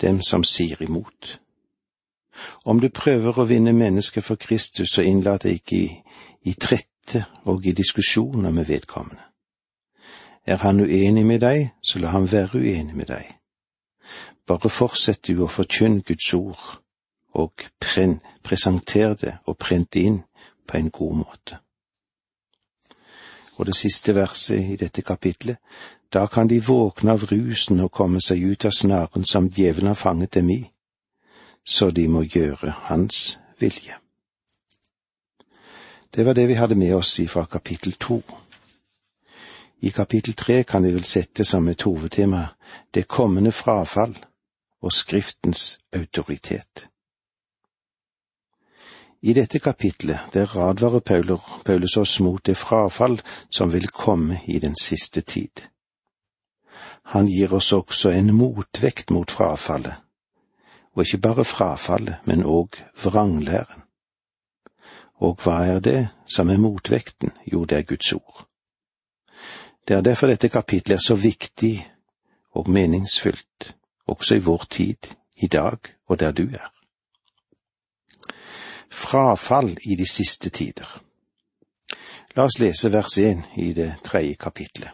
dem 0.00 0.22
som 0.22 0.44
sier 0.44 0.82
imot. 0.82 1.38
Om 2.64 2.80
du 2.80 2.88
prøver 2.88 3.38
å 3.38 3.46
vinne 3.46 3.72
mennesket 3.72 4.24
for 4.24 4.38
Kristus, 4.38 4.94
så 4.94 5.02
innlat 5.02 5.44
deg 5.46 5.58
ikke 5.58 5.76
i, 5.76 5.88
i 6.46 6.54
trette 6.54 7.24
og 7.50 7.66
i 7.66 7.74
diskusjoner 7.74 8.54
med 8.54 8.68
vedkommende. 8.68 9.27
Er 10.48 10.56
han 10.56 10.80
uenig 10.80 11.26
med 11.26 11.42
deg, 11.44 11.74
så 11.84 11.98
la 12.00 12.08
han 12.14 12.24
være 12.32 12.56
uenig 12.56 12.94
med 12.96 13.10
deg. 13.10 13.26
Bare 14.48 14.70
fortsett 14.72 15.26
du 15.28 15.42
å 15.44 15.48
forkynne 15.52 16.00
Guds 16.08 16.30
ord, 16.32 16.62
og 17.36 17.66
presenter 18.40 19.12
det 19.20 19.34
og 19.44 19.58
prent 19.60 19.90
det 19.92 20.06
inn 20.08 20.22
på 20.64 20.78
en 20.78 20.88
god 20.88 21.18
måte. 21.20 21.58
Og 23.58 23.68
det 23.68 23.76
siste 23.76 24.14
verset 24.16 24.72
i 24.72 24.80
dette 24.80 25.04
kapitlet, 25.04 25.60
da 26.08 26.24
kan 26.32 26.48
de 26.48 26.62
våkne 26.64 27.12
av 27.12 27.28
rusen 27.28 27.84
og 27.84 27.92
komme 27.92 28.24
seg 28.24 28.40
ut 28.40 28.64
av 28.64 28.72
snaren 28.72 29.28
som 29.28 29.52
djevelen 29.52 29.92
har 29.92 30.00
fanget 30.00 30.40
dem 30.40 30.48
i, 30.56 30.62
så 31.60 31.90
de 31.90 32.08
må 32.08 32.24
gjøre 32.24 32.72
hans 32.88 33.36
vilje. 33.60 34.00
Det 36.08 36.24
var 36.24 36.32
det 36.32 36.48
vi 36.48 36.56
hadde 36.56 36.74
med 36.74 36.96
oss 36.96 37.18
fra 37.28 37.44
kapittel 37.44 38.00
to. 38.00 38.22
I 39.80 39.90
kapittel 39.90 40.34
tre 40.34 40.62
kan 40.64 40.82
vi 40.82 40.90
vel 40.90 41.04
sette 41.04 41.44
som 41.44 41.68
et 41.68 41.82
hovedtema 41.86 42.48
det 42.94 43.06
kommende 43.08 43.52
frafall 43.52 44.16
og 44.82 44.92
Skriftens 44.92 45.78
autoritet. 45.94 46.88
I 49.22 49.32
dette 49.34 49.58
kapitlet, 49.58 50.18
der 50.34 50.56
advarer 50.56 51.00
Paulus 51.64 51.96
oss 51.96 52.20
mot 52.20 52.46
det 52.46 52.56
frafall 52.56 53.20
som 53.50 53.72
vil 53.72 53.88
komme 53.88 54.40
i 54.46 54.58
den 54.58 54.76
siste 54.76 55.20
tid. 55.20 55.62
Han 57.02 57.26
gir 57.26 57.54
oss 57.54 57.72
også 57.72 58.10
en 58.10 58.34
motvekt 58.34 59.10
mot 59.10 59.30
frafallet, 59.30 59.94
og 60.94 61.02
ikke 61.02 61.18
bare 61.18 61.44
frafallet, 61.44 62.16
men 62.24 62.42
òg 62.42 62.82
vranglæren. 63.04 63.82
Og 65.14 65.38
hva 65.42 65.64
er 65.66 65.80
det 65.80 66.08
som 66.26 66.50
er 66.50 66.58
motvekten? 66.58 67.30
Jo, 67.52 67.64
det 67.64 67.78
er 67.78 67.82
Guds 67.82 68.12
ord. 68.12 68.47
Det 69.88 69.96
er 69.96 70.00
derfor 70.00 70.26
dette 70.26 70.48
kapitlet 70.48 70.94
er 70.94 71.00
så 71.00 71.14
viktig 71.14 71.92
og 72.50 72.70
meningsfylt, 72.70 73.76
også 74.06 74.34
i 74.34 74.42
vår 74.44 74.66
tid, 74.70 75.14
i 75.36 75.46
dag 75.46 75.78
og 76.06 76.20
der 76.20 76.32
du 76.32 76.42
er. 76.42 76.72
Frafall 78.90 79.78
i 79.82 79.94
de 79.94 80.06
siste 80.06 80.50
tider. 80.50 81.02
La 82.36 82.44
oss 82.44 82.58
lese 82.60 82.92
vers 82.92 83.16
én 83.18 83.40
i 83.56 83.72
det 83.72 83.94
tredje 84.04 84.34
kapitlet. 84.34 84.92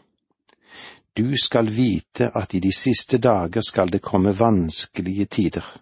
Du 1.16 1.34
skal 1.42 1.76
vite 1.76 2.30
at 2.34 2.54
i 2.54 2.60
de 2.60 2.72
siste 2.72 3.18
dager 3.18 3.60
skal 3.60 3.92
det 3.92 4.02
komme 4.02 4.38
vanskelige 4.38 5.24
tider. 5.24 5.80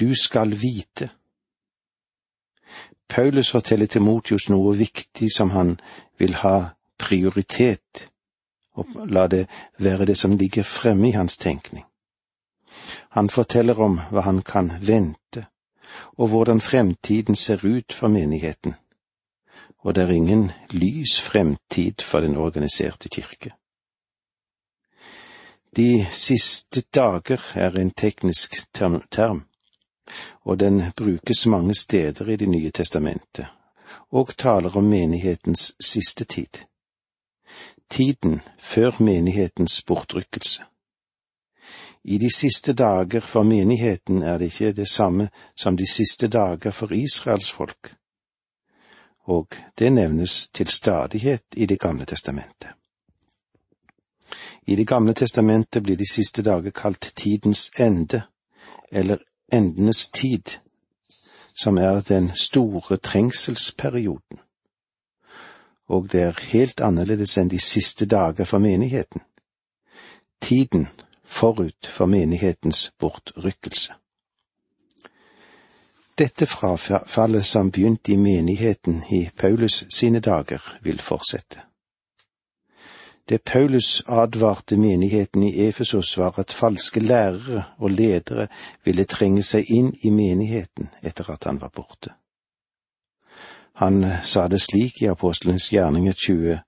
Du 0.00 0.14
skal 0.14 0.50
vite. 0.50 1.10
Paulus 3.08 3.50
forteller 3.50 3.86
Timotius 3.86 4.48
noe 4.48 4.74
viktig 4.76 5.30
som 5.36 5.50
han 5.50 5.80
vil 6.18 6.34
ha 6.34 6.74
prioritet, 6.98 8.08
og 8.74 8.86
la 9.06 9.26
det 9.26 9.46
være 9.78 10.06
det 10.06 10.16
som 10.18 10.36
ligger 10.36 10.62
fremme 10.62 11.08
i 11.08 11.16
hans 11.16 11.36
tenkning. 11.36 11.84
Han 13.08 13.30
forteller 13.30 13.80
om 13.80 14.00
hva 14.10 14.24
han 14.26 14.42
kan 14.42 14.72
vente, 14.80 15.46
og 16.18 16.28
hvordan 16.28 16.60
fremtiden 16.60 17.36
ser 17.36 17.64
ut 17.64 17.92
for 17.92 18.08
menigheten, 18.08 18.74
og 19.78 19.94
det 19.94 20.04
er 20.04 20.10
ingen 20.10 20.50
lys 20.70 21.20
fremtid 21.20 22.02
for 22.02 22.20
den 22.20 22.36
organiserte 22.36 23.08
kirke. 23.08 23.52
De 25.76 26.06
siste 26.10 26.82
dager 26.94 27.40
er 27.54 27.78
en 27.78 27.90
teknisk 27.90 28.72
term, 28.74 29.42
og 30.42 30.60
den 30.60 30.82
brukes 30.96 31.46
mange 31.46 31.74
steder 31.74 32.28
i 32.28 32.36
Det 32.36 32.48
nye 32.48 32.70
testamentet, 32.70 33.46
og 34.10 34.36
taler 34.36 34.76
om 34.76 34.84
menighetens 34.84 35.74
siste 35.80 36.24
tid 36.24 36.66
tiden 37.90 38.40
før 38.58 39.02
menighetens 39.02 39.82
bortrykkelse. 39.82 40.62
I 42.04 42.18
de 42.18 42.30
siste 42.34 42.72
dager 42.72 43.20
for 43.20 43.42
menigheten 43.42 44.22
er 44.22 44.38
det 44.38 44.44
ikke 44.44 44.72
det 44.72 44.88
samme 44.88 45.28
som 45.56 45.76
de 45.76 45.86
siste 45.86 46.28
dager 46.28 46.70
for 46.70 46.92
Israels 46.92 47.50
folk, 47.52 47.94
og 49.24 49.48
det 49.78 49.92
nevnes 49.92 50.48
til 50.54 50.66
stadighet 50.68 51.42
i 51.56 51.66
Det 51.66 51.80
gamle 51.80 52.04
testamentet. 52.04 52.68
I 54.66 54.76
Det 54.76 54.86
gamle 54.86 55.14
testamentet 55.14 55.82
blir 55.82 55.96
de 55.96 56.12
siste 56.12 56.42
dager 56.42 56.70
kalt 56.70 57.12
tidens 57.16 57.70
ende, 57.78 58.22
eller 58.92 59.16
endenes 59.52 60.08
tid, 60.08 60.58
som 61.62 61.78
er 61.78 62.00
den 62.00 62.28
store 62.28 62.96
trengselsperioden. 62.96 64.38
Og 65.88 66.12
det 66.12 66.22
er 66.22 66.40
helt 66.52 66.80
annerledes 66.80 67.36
enn 67.38 67.50
de 67.52 67.60
siste 67.60 68.06
dager 68.06 68.44
for 68.44 68.58
menigheten. 68.58 69.20
Tiden 70.40 70.88
forut 71.24 71.86
for 71.86 72.06
menighetens 72.06 72.92
bortrykkelse. 72.98 73.92
Dette 76.18 76.46
frafallet 76.46 77.44
som 77.44 77.70
begynte 77.70 78.12
i 78.12 78.16
menigheten 78.16 79.02
i 79.10 79.28
Paulus 79.38 79.84
sine 79.90 80.20
dager, 80.20 80.78
vil 80.82 81.00
fortsette. 81.00 81.60
Det 83.28 83.42
Paulus 83.42 84.02
advarte 84.06 84.76
menigheten 84.76 85.42
i 85.42 85.66
Efesos 85.68 86.18
var 86.18 86.38
at 86.38 86.52
falske 86.52 87.00
lærere 87.00 87.64
og 87.78 87.90
ledere 87.90 88.46
ville 88.84 89.04
trenge 89.04 89.42
seg 89.42 89.64
inn 89.68 89.94
i 90.02 90.10
menigheten 90.10 90.90
etter 91.02 91.30
at 91.32 91.44
han 91.44 91.60
var 91.60 91.72
borte. 91.74 92.12
Han 93.74 94.04
sa 94.22 94.48
det 94.48 94.60
slik 94.62 95.02
i 95.02 95.08
Apostelens 95.10 95.70
gjerninger 95.72 96.12
20, 96.12 96.58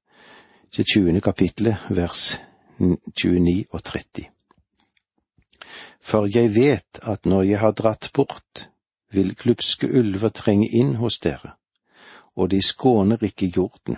til 0.72 0.84
20. 0.92 1.20
kapittelet, 1.20 1.76
vers 1.90 2.40
29 2.78 3.64
og 3.70 3.84
30. 3.84 4.26
For 6.02 6.26
jeg 6.30 6.54
vet 6.54 7.00
at 7.02 7.26
når 7.26 7.42
jeg 7.42 7.58
har 7.58 7.72
dratt 7.78 8.10
bort, 8.14 8.68
vil 9.12 9.34
glupske 9.34 9.86
ulver 9.86 10.34
trenge 10.34 10.68
inn 10.72 10.96
hos 10.98 11.18
dere, 11.22 11.54
og 12.36 12.50
de 12.50 12.62
skåner 12.62 13.22
ikke 13.22 13.52
jorden 13.56 13.96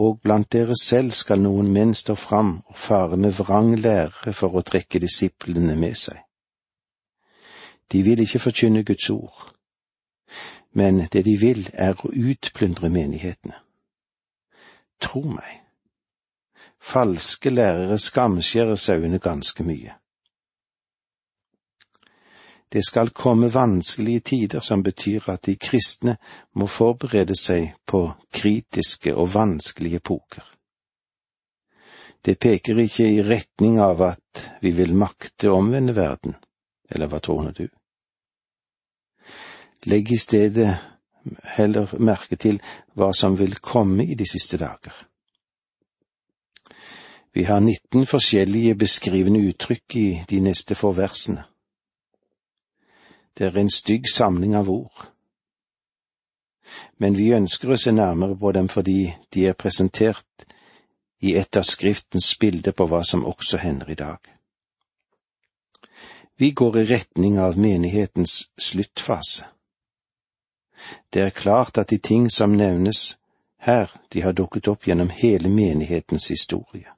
og 0.00 0.20
blant 0.24 0.52
dere 0.52 0.74
selv 0.80 1.12
skal 1.12 1.42
noen 1.44 1.68
menn 1.72 1.92
stå 1.94 2.14
fram 2.16 2.54
og 2.70 2.76
fare 2.78 3.18
med 3.20 3.34
vrang 3.36 3.74
lærere 3.76 4.32
for 4.36 4.56
å 4.56 4.64
trekke 4.64 5.00
disiplene 5.02 5.76
med 5.76 5.96
seg. 5.98 6.16
De 7.90 8.02
vil 8.06 8.22
ikke 8.22 8.40
forkynne 8.40 8.84
Guds 8.86 9.10
ord, 9.10 9.50
men 10.72 11.06
det 11.12 11.24
de 11.24 11.36
vil 11.40 11.68
er 11.72 11.98
å 11.98 12.12
utplyndre 12.12 12.90
menighetene. 12.92 13.56
Tro 15.00 15.22
meg, 15.32 15.62
falske 16.80 17.50
lærere 17.50 17.98
skamskjærer 17.98 18.78
sauene 18.78 19.18
ganske 19.18 19.64
mye. 19.64 19.96
Det 22.72 22.84
skal 22.86 23.10
komme 23.10 23.48
vanskelige 23.54 24.20
tider 24.20 24.60
som 24.60 24.82
betyr 24.82 25.26
at 25.32 25.42
de 25.46 25.56
kristne 25.56 26.16
må 26.54 26.68
forberede 26.70 27.34
seg 27.34 27.72
på 27.86 28.04
kritiske 28.32 29.14
og 29.14 29.32
vanskelige 29.34 29.98
epoker. 29.98 30.44
Det 32.24 32.38
peker 32.38 32.78
ikke 32.78 33.08
i 33.08 33.22
retning 33.26 33.80
av 33.80 34.02
at 34.04 34.44
vi 34.62 34.70
vil 34.76 34.94
makte 34.94 35.50
omvende 35.50 35.96
verden, 35.96 36.36
eller 36.90 37.08
hva 37.08 37.18
tror 37.18 37.50
du? 37.56 37.66
Legg 39.86 40.12
i 40.12 40.18
stedet 40.18 40.76
heller 41.56 41.94
merke 41.98 42.36
til 42.36 42.60
hva 42.96 43.12
som 43.16 43.38
vil 43.38 43.56
komme 43.64 44.04
i 44.04 44.14
de 44.14 44.26
siste 44.28 44.58
dager. 44.60 44.92
Vi 47.32 47.44
har 47.46 47.60
19 47.60 48.06
forskjellige 48.06 48.74
beskrivende 48.74 49.40
uttrykk 49.48 49.96
i 49.96 50.08
de 50.30 50.40
neste 50.40 50.74
få 50.74 50.92
versene. 50.92 51.44
Det 53.38 53.46
er 53.46 53.58
en 53.58 53.70
stygg 53.70 54.08
samling 54.10 54.56
av 54.56 54.68
ord. 54.68 55.06
Men 56.98 57.16
vi 57.16 57.30
ønsker 57.34 57.70
å 57.70 57.78
se 57.78 57.92
nærmere 57.94 58.36
på 58.38 58.52
dem 58.52 58.68
fordi 58.68 59.14
de 59.34 59.46
er 59.46 59.58
presentert 59.58 60.44
i 61.20 61.36
et 61.36 61.56
av 61.56 61.64
Skriftens 61.68 62.34
bilder 62.40 62.72
på 62.72 62.86
hva 62.90 63.02
som 63.06 63.24
også 63.24 63.60
hender 63.62 63.90
i 63.90 63.98
dag. 63.98 64.18
Vi 66.36 66.50
går 66.50 66.78
i 66.80 66.84
retning 66.88 67.38
av 67.38 67.58
menighetens 67.58 68.50
sluttfase. 68.58 69.46
Det 71.12 71.22
er 71.22 71.30
klart 71.30 71.78
at 71.78 71.90
de 71.90 71.98
ting 71.98 72.30
som 72.32 72.50
nevnes 72.50 73.18
her, 73.58 73.86
de 74.12 74.22
har 74.22 74.32
dukket 74.32 74.68
opp 74.68 74.86
gjennom 74.88 75.10
hele 75.10 75.48
menighetens 75.48 76.28
historie. 76.28 76.88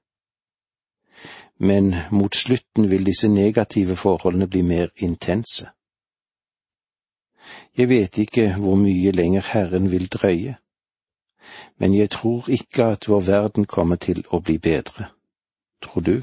Men 1.59 1.95
mot 2.11 2.37
slutten 2.37 2.90
vil 2.90 3.07
disse 3.07 3.29
negative 3.29 3.97
forholdene 3.97 4.47
bli 4.47 4.62
mer 4.62 4.88
intense. 4.97 5.68
Jeg 7.77 7.88
vet 7.88 8.18
ikke 8.18 8.55
hvor 8.55 8.75
mye 8.77 9.11
lenger 9.11 9.42
Herren 9.53 9.90
vil 9.90 10.09
drøye, 10.09 10.57
men 11.79 11.95
jeg 11.95 12.11
tror 12.11 12.51
ikke 12.51 12.85
at 12.85 13.09
vår 13.09 13.21
verden 13.21 13.64
kommer 13.66 13.97
til 13.97 14.25
å 14.31 14.38
bli 14.40 14.59
bedre. 14.59 15.09
Tror 15.83 16.01
du? 16.01 16.23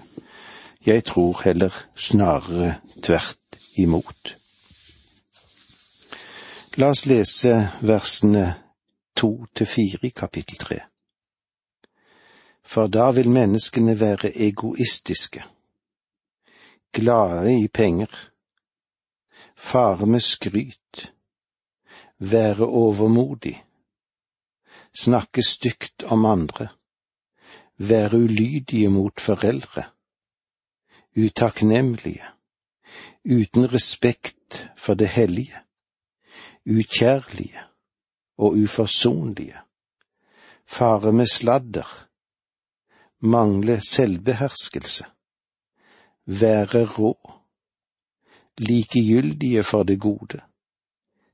Jeg 0.86 1.04
tror 1.04 1.42
heller 1.44 1.74
snarere 1.96 2.76
tvert 3.04 3.60
imot. 3.76 4.39
La 6.78 6.92
oss 6.94 7.08
lese 7.10 7.52
versene 7.82 8.46
to 9.18 9.30
til 9.58 9.66
fire 9.66 10.06
i 10.06 10.10
kapittel 10.14 10.58
tre. 10.62 10.76
For 12.62 12.88
da 12.88 13.10
vil 13.12 13.30
menneskene 13.30 13.96
være 14.00 14.30
egoistiske, 14.38 15.42
glade 16.94 17.56
i 17.58 17.68
penger, 17.68 18.12
fare 19.58 20.06
med 20.06 20.22
skryt, 20.22 21.14
være 22.20 22.68
overmodig, 22.68 23.56
snakke 24.94 25.44
stygt 25.44 26.04
om 26.04 26.26
andre, 26.26 26.68
være 27.78 28.18
ulydige 28.18 28.90
mot 28.90 29.20
foreldre, 29.20 29.84
utakknemlige, 31.18 32.30
uten 33.26 33.74
respekt 33.74 34.70
for 34.78 34.94
det 34.94 35.08
hellige, 35.08 35.66
ukjærlige 36.66 37.64
og 38.38 38.52
uforsonlige, 38.52 39.58
fare 40.66 41.14
med 41.14 41.28
sladder, 41.28 42.08
mangle 43.20 43.82
selvbeherskelse, 43.90 45.06
være 46.26 46.86
rå, 46.86 47.32
likegyldige 48.58 49.64
for 49.64 49.84
det 49.84 50.00
gode, 50.00 50.42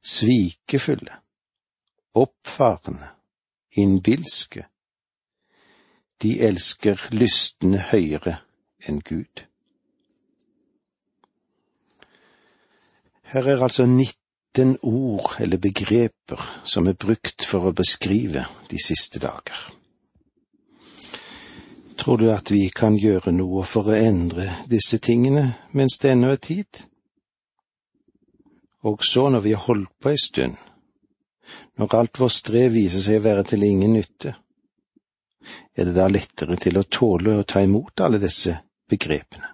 svikefulle, 0.04 1.13
oppfarende, 2.13 3.08
innbilske. 3.72 4.65
De 6.22 6.39
elsker 6.39 7.08
lystne 7.12 7.82
høyere 7.91 8.38
enn 8.88 9.02
Gud. 9.02 9.46
Her 13.26 13.50
er 13.52 13.63
altså 13.63 13.86
19 14.56 14.78
ord 14.82 15.32
eller 15.39 15.58
begreper 15.58 16.41
som 16.63 16.88
er 16.88 16.96
brukt 16.96 17.44
for 17.44 17.68
å 17.68 17.74
beskrive 17.76 18.46
de 18.72 18.80
siste 18.80 19.20
dager. 19.20 19.58
Tror 22.00 22.20
du 22.22 22.30
at 22.32 22.52
vi 22.52 22.70
kan 22.72 22.96
gjøre 22.96 23.34
noe 23.36 23.65
for 23.68 23.89
å 23.91 23.98
endre 23.98 24.48
disse 24.72 25.00
tingene 25.04 25.44
mens 25.76 25.98
det 26.00 26.13
ennå 26.13 26.32
er 26.36 26.39
tid? 26.39 26.86
Og 28.88 29.04
så, 29.04 29.28
når 29.30 29.44
vi 29.44 29.56
har 29.58 29.65
holdt 29.65 29.91
på 30.00 30.13
ei 30.13 30.22
stund, 30.22 30.56
når 31.76 31.98
alt 32.00 32.22
vårt 32.22 32.36
strev 32.38 32.72
viser 32.78 33.04
seg 33.04 33.20
å 33.20 33.26
være 33.26 33.44
til 33.52 33.65
ingen 33.65 33.96
nytte, 33.98 34.36
er 35.76 35.89
det 35.89 35.98
da 35.98 36.08
lettere 36.08 36.56
til 36.62 36.80
å 36.80 36.88
tåle 36.88 37.36
å 37.41 37.44
ta 37.44 37.63
imot 37.65 38.06
alle 38.06 38.22
disse 38.24 38.56
begrepene? 38.88 39.52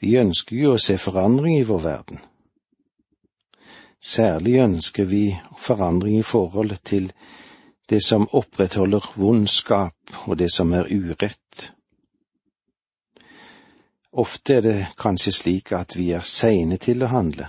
Vi 0.00 0.16
ønsker 0.16 0.56
jo 0.56 0.74
å 0.74 0.80
se 0.80 0.96
forandring 0.96 1.58
i 1.58 1.68
vår 1.68 1.84
verden. 1.84 2.24
Særlig 4.00 4.56
ønsker 4.60 5.04
vi 5.04 5.36
forandring 5.58 6.18
i 6.18 6.22
forhold 6.22 6.76
til 6.84 7.12
det 7.90 8.02
som 8.04 8.28
opprettholder 8.32 9.12
vondskap 9.16 10.26
og 10.26 10.38
det 10.38 10.52
som 10.52 10.72
er 10.72 10.88
urett 10.88 11.72
Ofte 14.12 14.54
er 14.54 14.60
det 14.60 14.86
kanskje 14.98 15.32
slik 15.32 15.72
at 15.72 15.94
vi 15.96 16.10
er 16.10 16.24
seine 16.26 16.80
til 16.82 17.04
å 17.06 17.10
handle, 17.12 17.46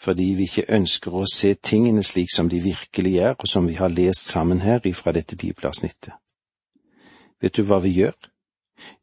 fordi 0.00 0.30
vi 0.38 0.46
ikke 0.48 0.70
ønsker 0.72 1.12
å 1.12 1.26
se 1.28 1.52
tingene 1.54 2.02
slik 2.02 2.32
som 2.32 2.48
de 2.48 2.62
virkelig 2.64 3.18
er, 3.18 3.34
og 3.36 3.48
som 3.48 3.68
vi 3.68 3.76
har 3.76 3.92
lest 3.92 4.32
sammen 4.32 4.64
her 4.64 4.80
ifra 4.88 5.12
dette 5.12 5.36
bibelavsnittet. 5.36 6.14
Vet 7.42 7.56
du 7.56 7.62
hva 7.68 7.82
vi 7.84 7.92
gjør? 7.98 8.16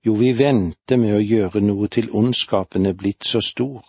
Jo, 0.06 0.16
vi 0.18 0.34
venter 0.34 0.98
med 0.98 1.14
å 1.14 1.22
gjøre 1.22 1.62
noe 1.62 1.88
til 1.88 2.10
ondskapen 2.10 2.90
er 2.90 2.98
blitt 2.98 3.28
så 3.28 3.42
stor, 3.46 3.86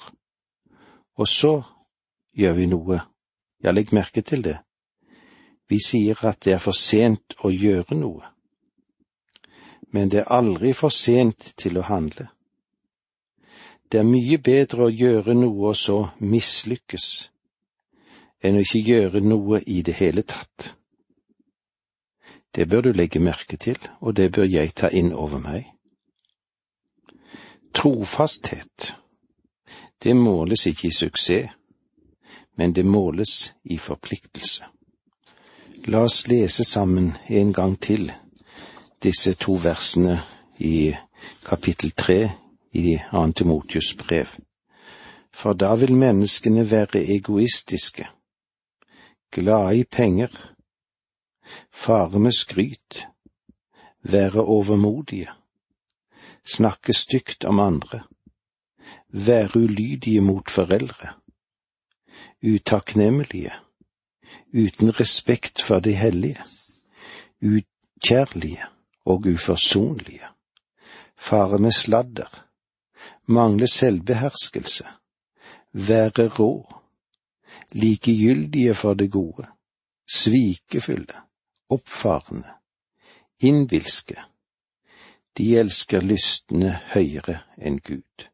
og 1.17 1.29
så 1.29 1.55
gjør 2.41 2.59
vi 2.59 2.67
noe, 2.73 3.01
ja, 3.63 3.73
legg 3.77 3.93
merke 3.93 4.25
til 4.27 4.43
det, 4.49 4.59
vi 5.71 5.79
sier 5.85 6.19
at 6.27 6.41
det 6.45 6.57
er 6.57 6.63
for 6.63 6.77
sent 6.77 7.37
å 7.45 7.53
gjøre 7.55 7.97
noe 8.01 8.31
men 9.91 10.09
det 10.09 10.19
er 10.19 10.33
aldri 10.33 10.73
for 10.75 10.95
sent 10.95 11.53
til 11.59 11.79
å 11.79 11.87
handle. 11.89 12.29
Det 13.91 14.01
er 14.01 14.07
mye 14.07 14.39
bedre 14.39 14.87
å 14.87 14.95
gjøre 14.95 15.35
noe 15.35 15.73
og 15.73 15.79
så 15.79 15.99
mislykkes, 16.23 17.07
enn 18.43 18.59
å 18.59 18.63
ikke 18.63 18.85
gjøre 18.87 19.23
noe 19.25 19.61
i 19.67 19.83
det 19.83 19.97
hele 19.99 20.23
tatt. 20.23 20.75
Det 22.55 22.67
bør 22.71 22.87
du 22.87 22.93
legge 22.95 23.23
merke 23.23 23.57
til, 23.57 23.79
og 24.01 24.15
det 24.17 24.31
bør 24.35 24.47
jeg 24.47 24.75
ta 24.75 24.91
inn 24.91 25.13
over 25.13 25.43
meg. 25.43 25.67
Trofasthet, 27.75 28.95
det 30.03 30.15
måles 30.17 30.67
ikke 30.67 30.89
i 30.89 30.95
suksess, 30.95 31.51
men 32.61 32.73
det 32.73 32.85
måles 32.85 33.55
i 33.65 33.79
forpliktelse. 33.79 34.65
La 35.89 36.03
oss 36.05 36.27
lese 36.29 36.65
sammen 36.65 37.13
en 37.27 37.53
gang 37.57 37.79
til 37.81 38.11
disse 39.01 39.33
to 39.41 39.55
versene 39.63 40.19
i 40.59 40.91
kapittel 41.47 41.95
tre 41.97 42.19
i 42.77 42.99
Antimotius 43.17 43.95
brev. 43.97 44.35
For 45.33 45.57
da 45.57 45.71
vil 45.81 45.97
menneskene 45.97 46.67
være 46.71 47.01
egoistiske, 47.15 48.05
glade 49.33 49.79
i 49.79 49.85
penger, 49.85 50.29
fare 51.73 52.21
med 52.21 52.37
skryt, 52.37 53.07
være 54.03 54.45
overmodige, 54.45 55.33
snakke 56.45 56.93
stygt 56.93 57.45
om 57.45 57.61
andre, 57.61 58.03
være 59.09 59.65
ulydige 59.65 60.21
mot 60.21 60.51
foreldre, 60.51 61.15
utakknemlige, 62.43 63.53
uten 64.55 65.01
respekt 65.01 65.63
for 65.63 65.79
de 65.79 65.93
hellige, 65.95 66.39
ukjærlige 67.43 68.65
og 69.05 69.27
uforsonlige, 69.35 70.27
fare 71.19 71.59
med 71.59 71.73
sladder, 71.73 72.47
mangle 73.27 73.67
selvbeherskelse, 73.67 74.87
være 75.73 76.29
rå, 76.29 76.81
likegyldige 77.73 78.75
for 78.75 78.95
det 78.95 79.11
gode, 79.11 79.47
svikefulle, 80.13 81.15
oppfarende, 81.71 82.49
innbilske. 83.41 84.17
De 85.39 85.59
elsker 85.59 86.01
lystne 86.01 86.81
høyere 86.93 87.39
enn 87.59 87.79
Gud. 87.79 88.30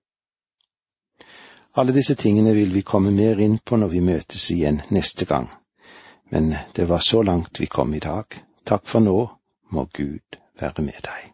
Alle 1.76 1.92
disse 1.92 2.14
tingene 2.16 2.54
vil 2.56 2.72
vi 2.72 2.80
komme 2.82 3.10
mer 3.12 3.40
inn 3.44 3.58
på 3.60 3.76
når 3.76 3.90
vi 3.92 4.00
møtes 4.00 4.46
igjen 4.54 4.80
neste 4.96 5.28
gang, 5.28 5.50
men 6.32 6.54
det 6.72 6.88
var 6.88 7.04
så 7.04 7.20
langt 7.22 7.60
vi 7.60 7.68
kom 7.68 7.92
i 7.94 8.00
dag. 8.00 8.32
Takk 8.64 8.88
for 8.88 9.04
nå, 9.04 9.18
må 9.76 9.84
Gud 9.92 10.40
være 10.56 10.86
med 10.86 11.04
deg. 11.04 11.32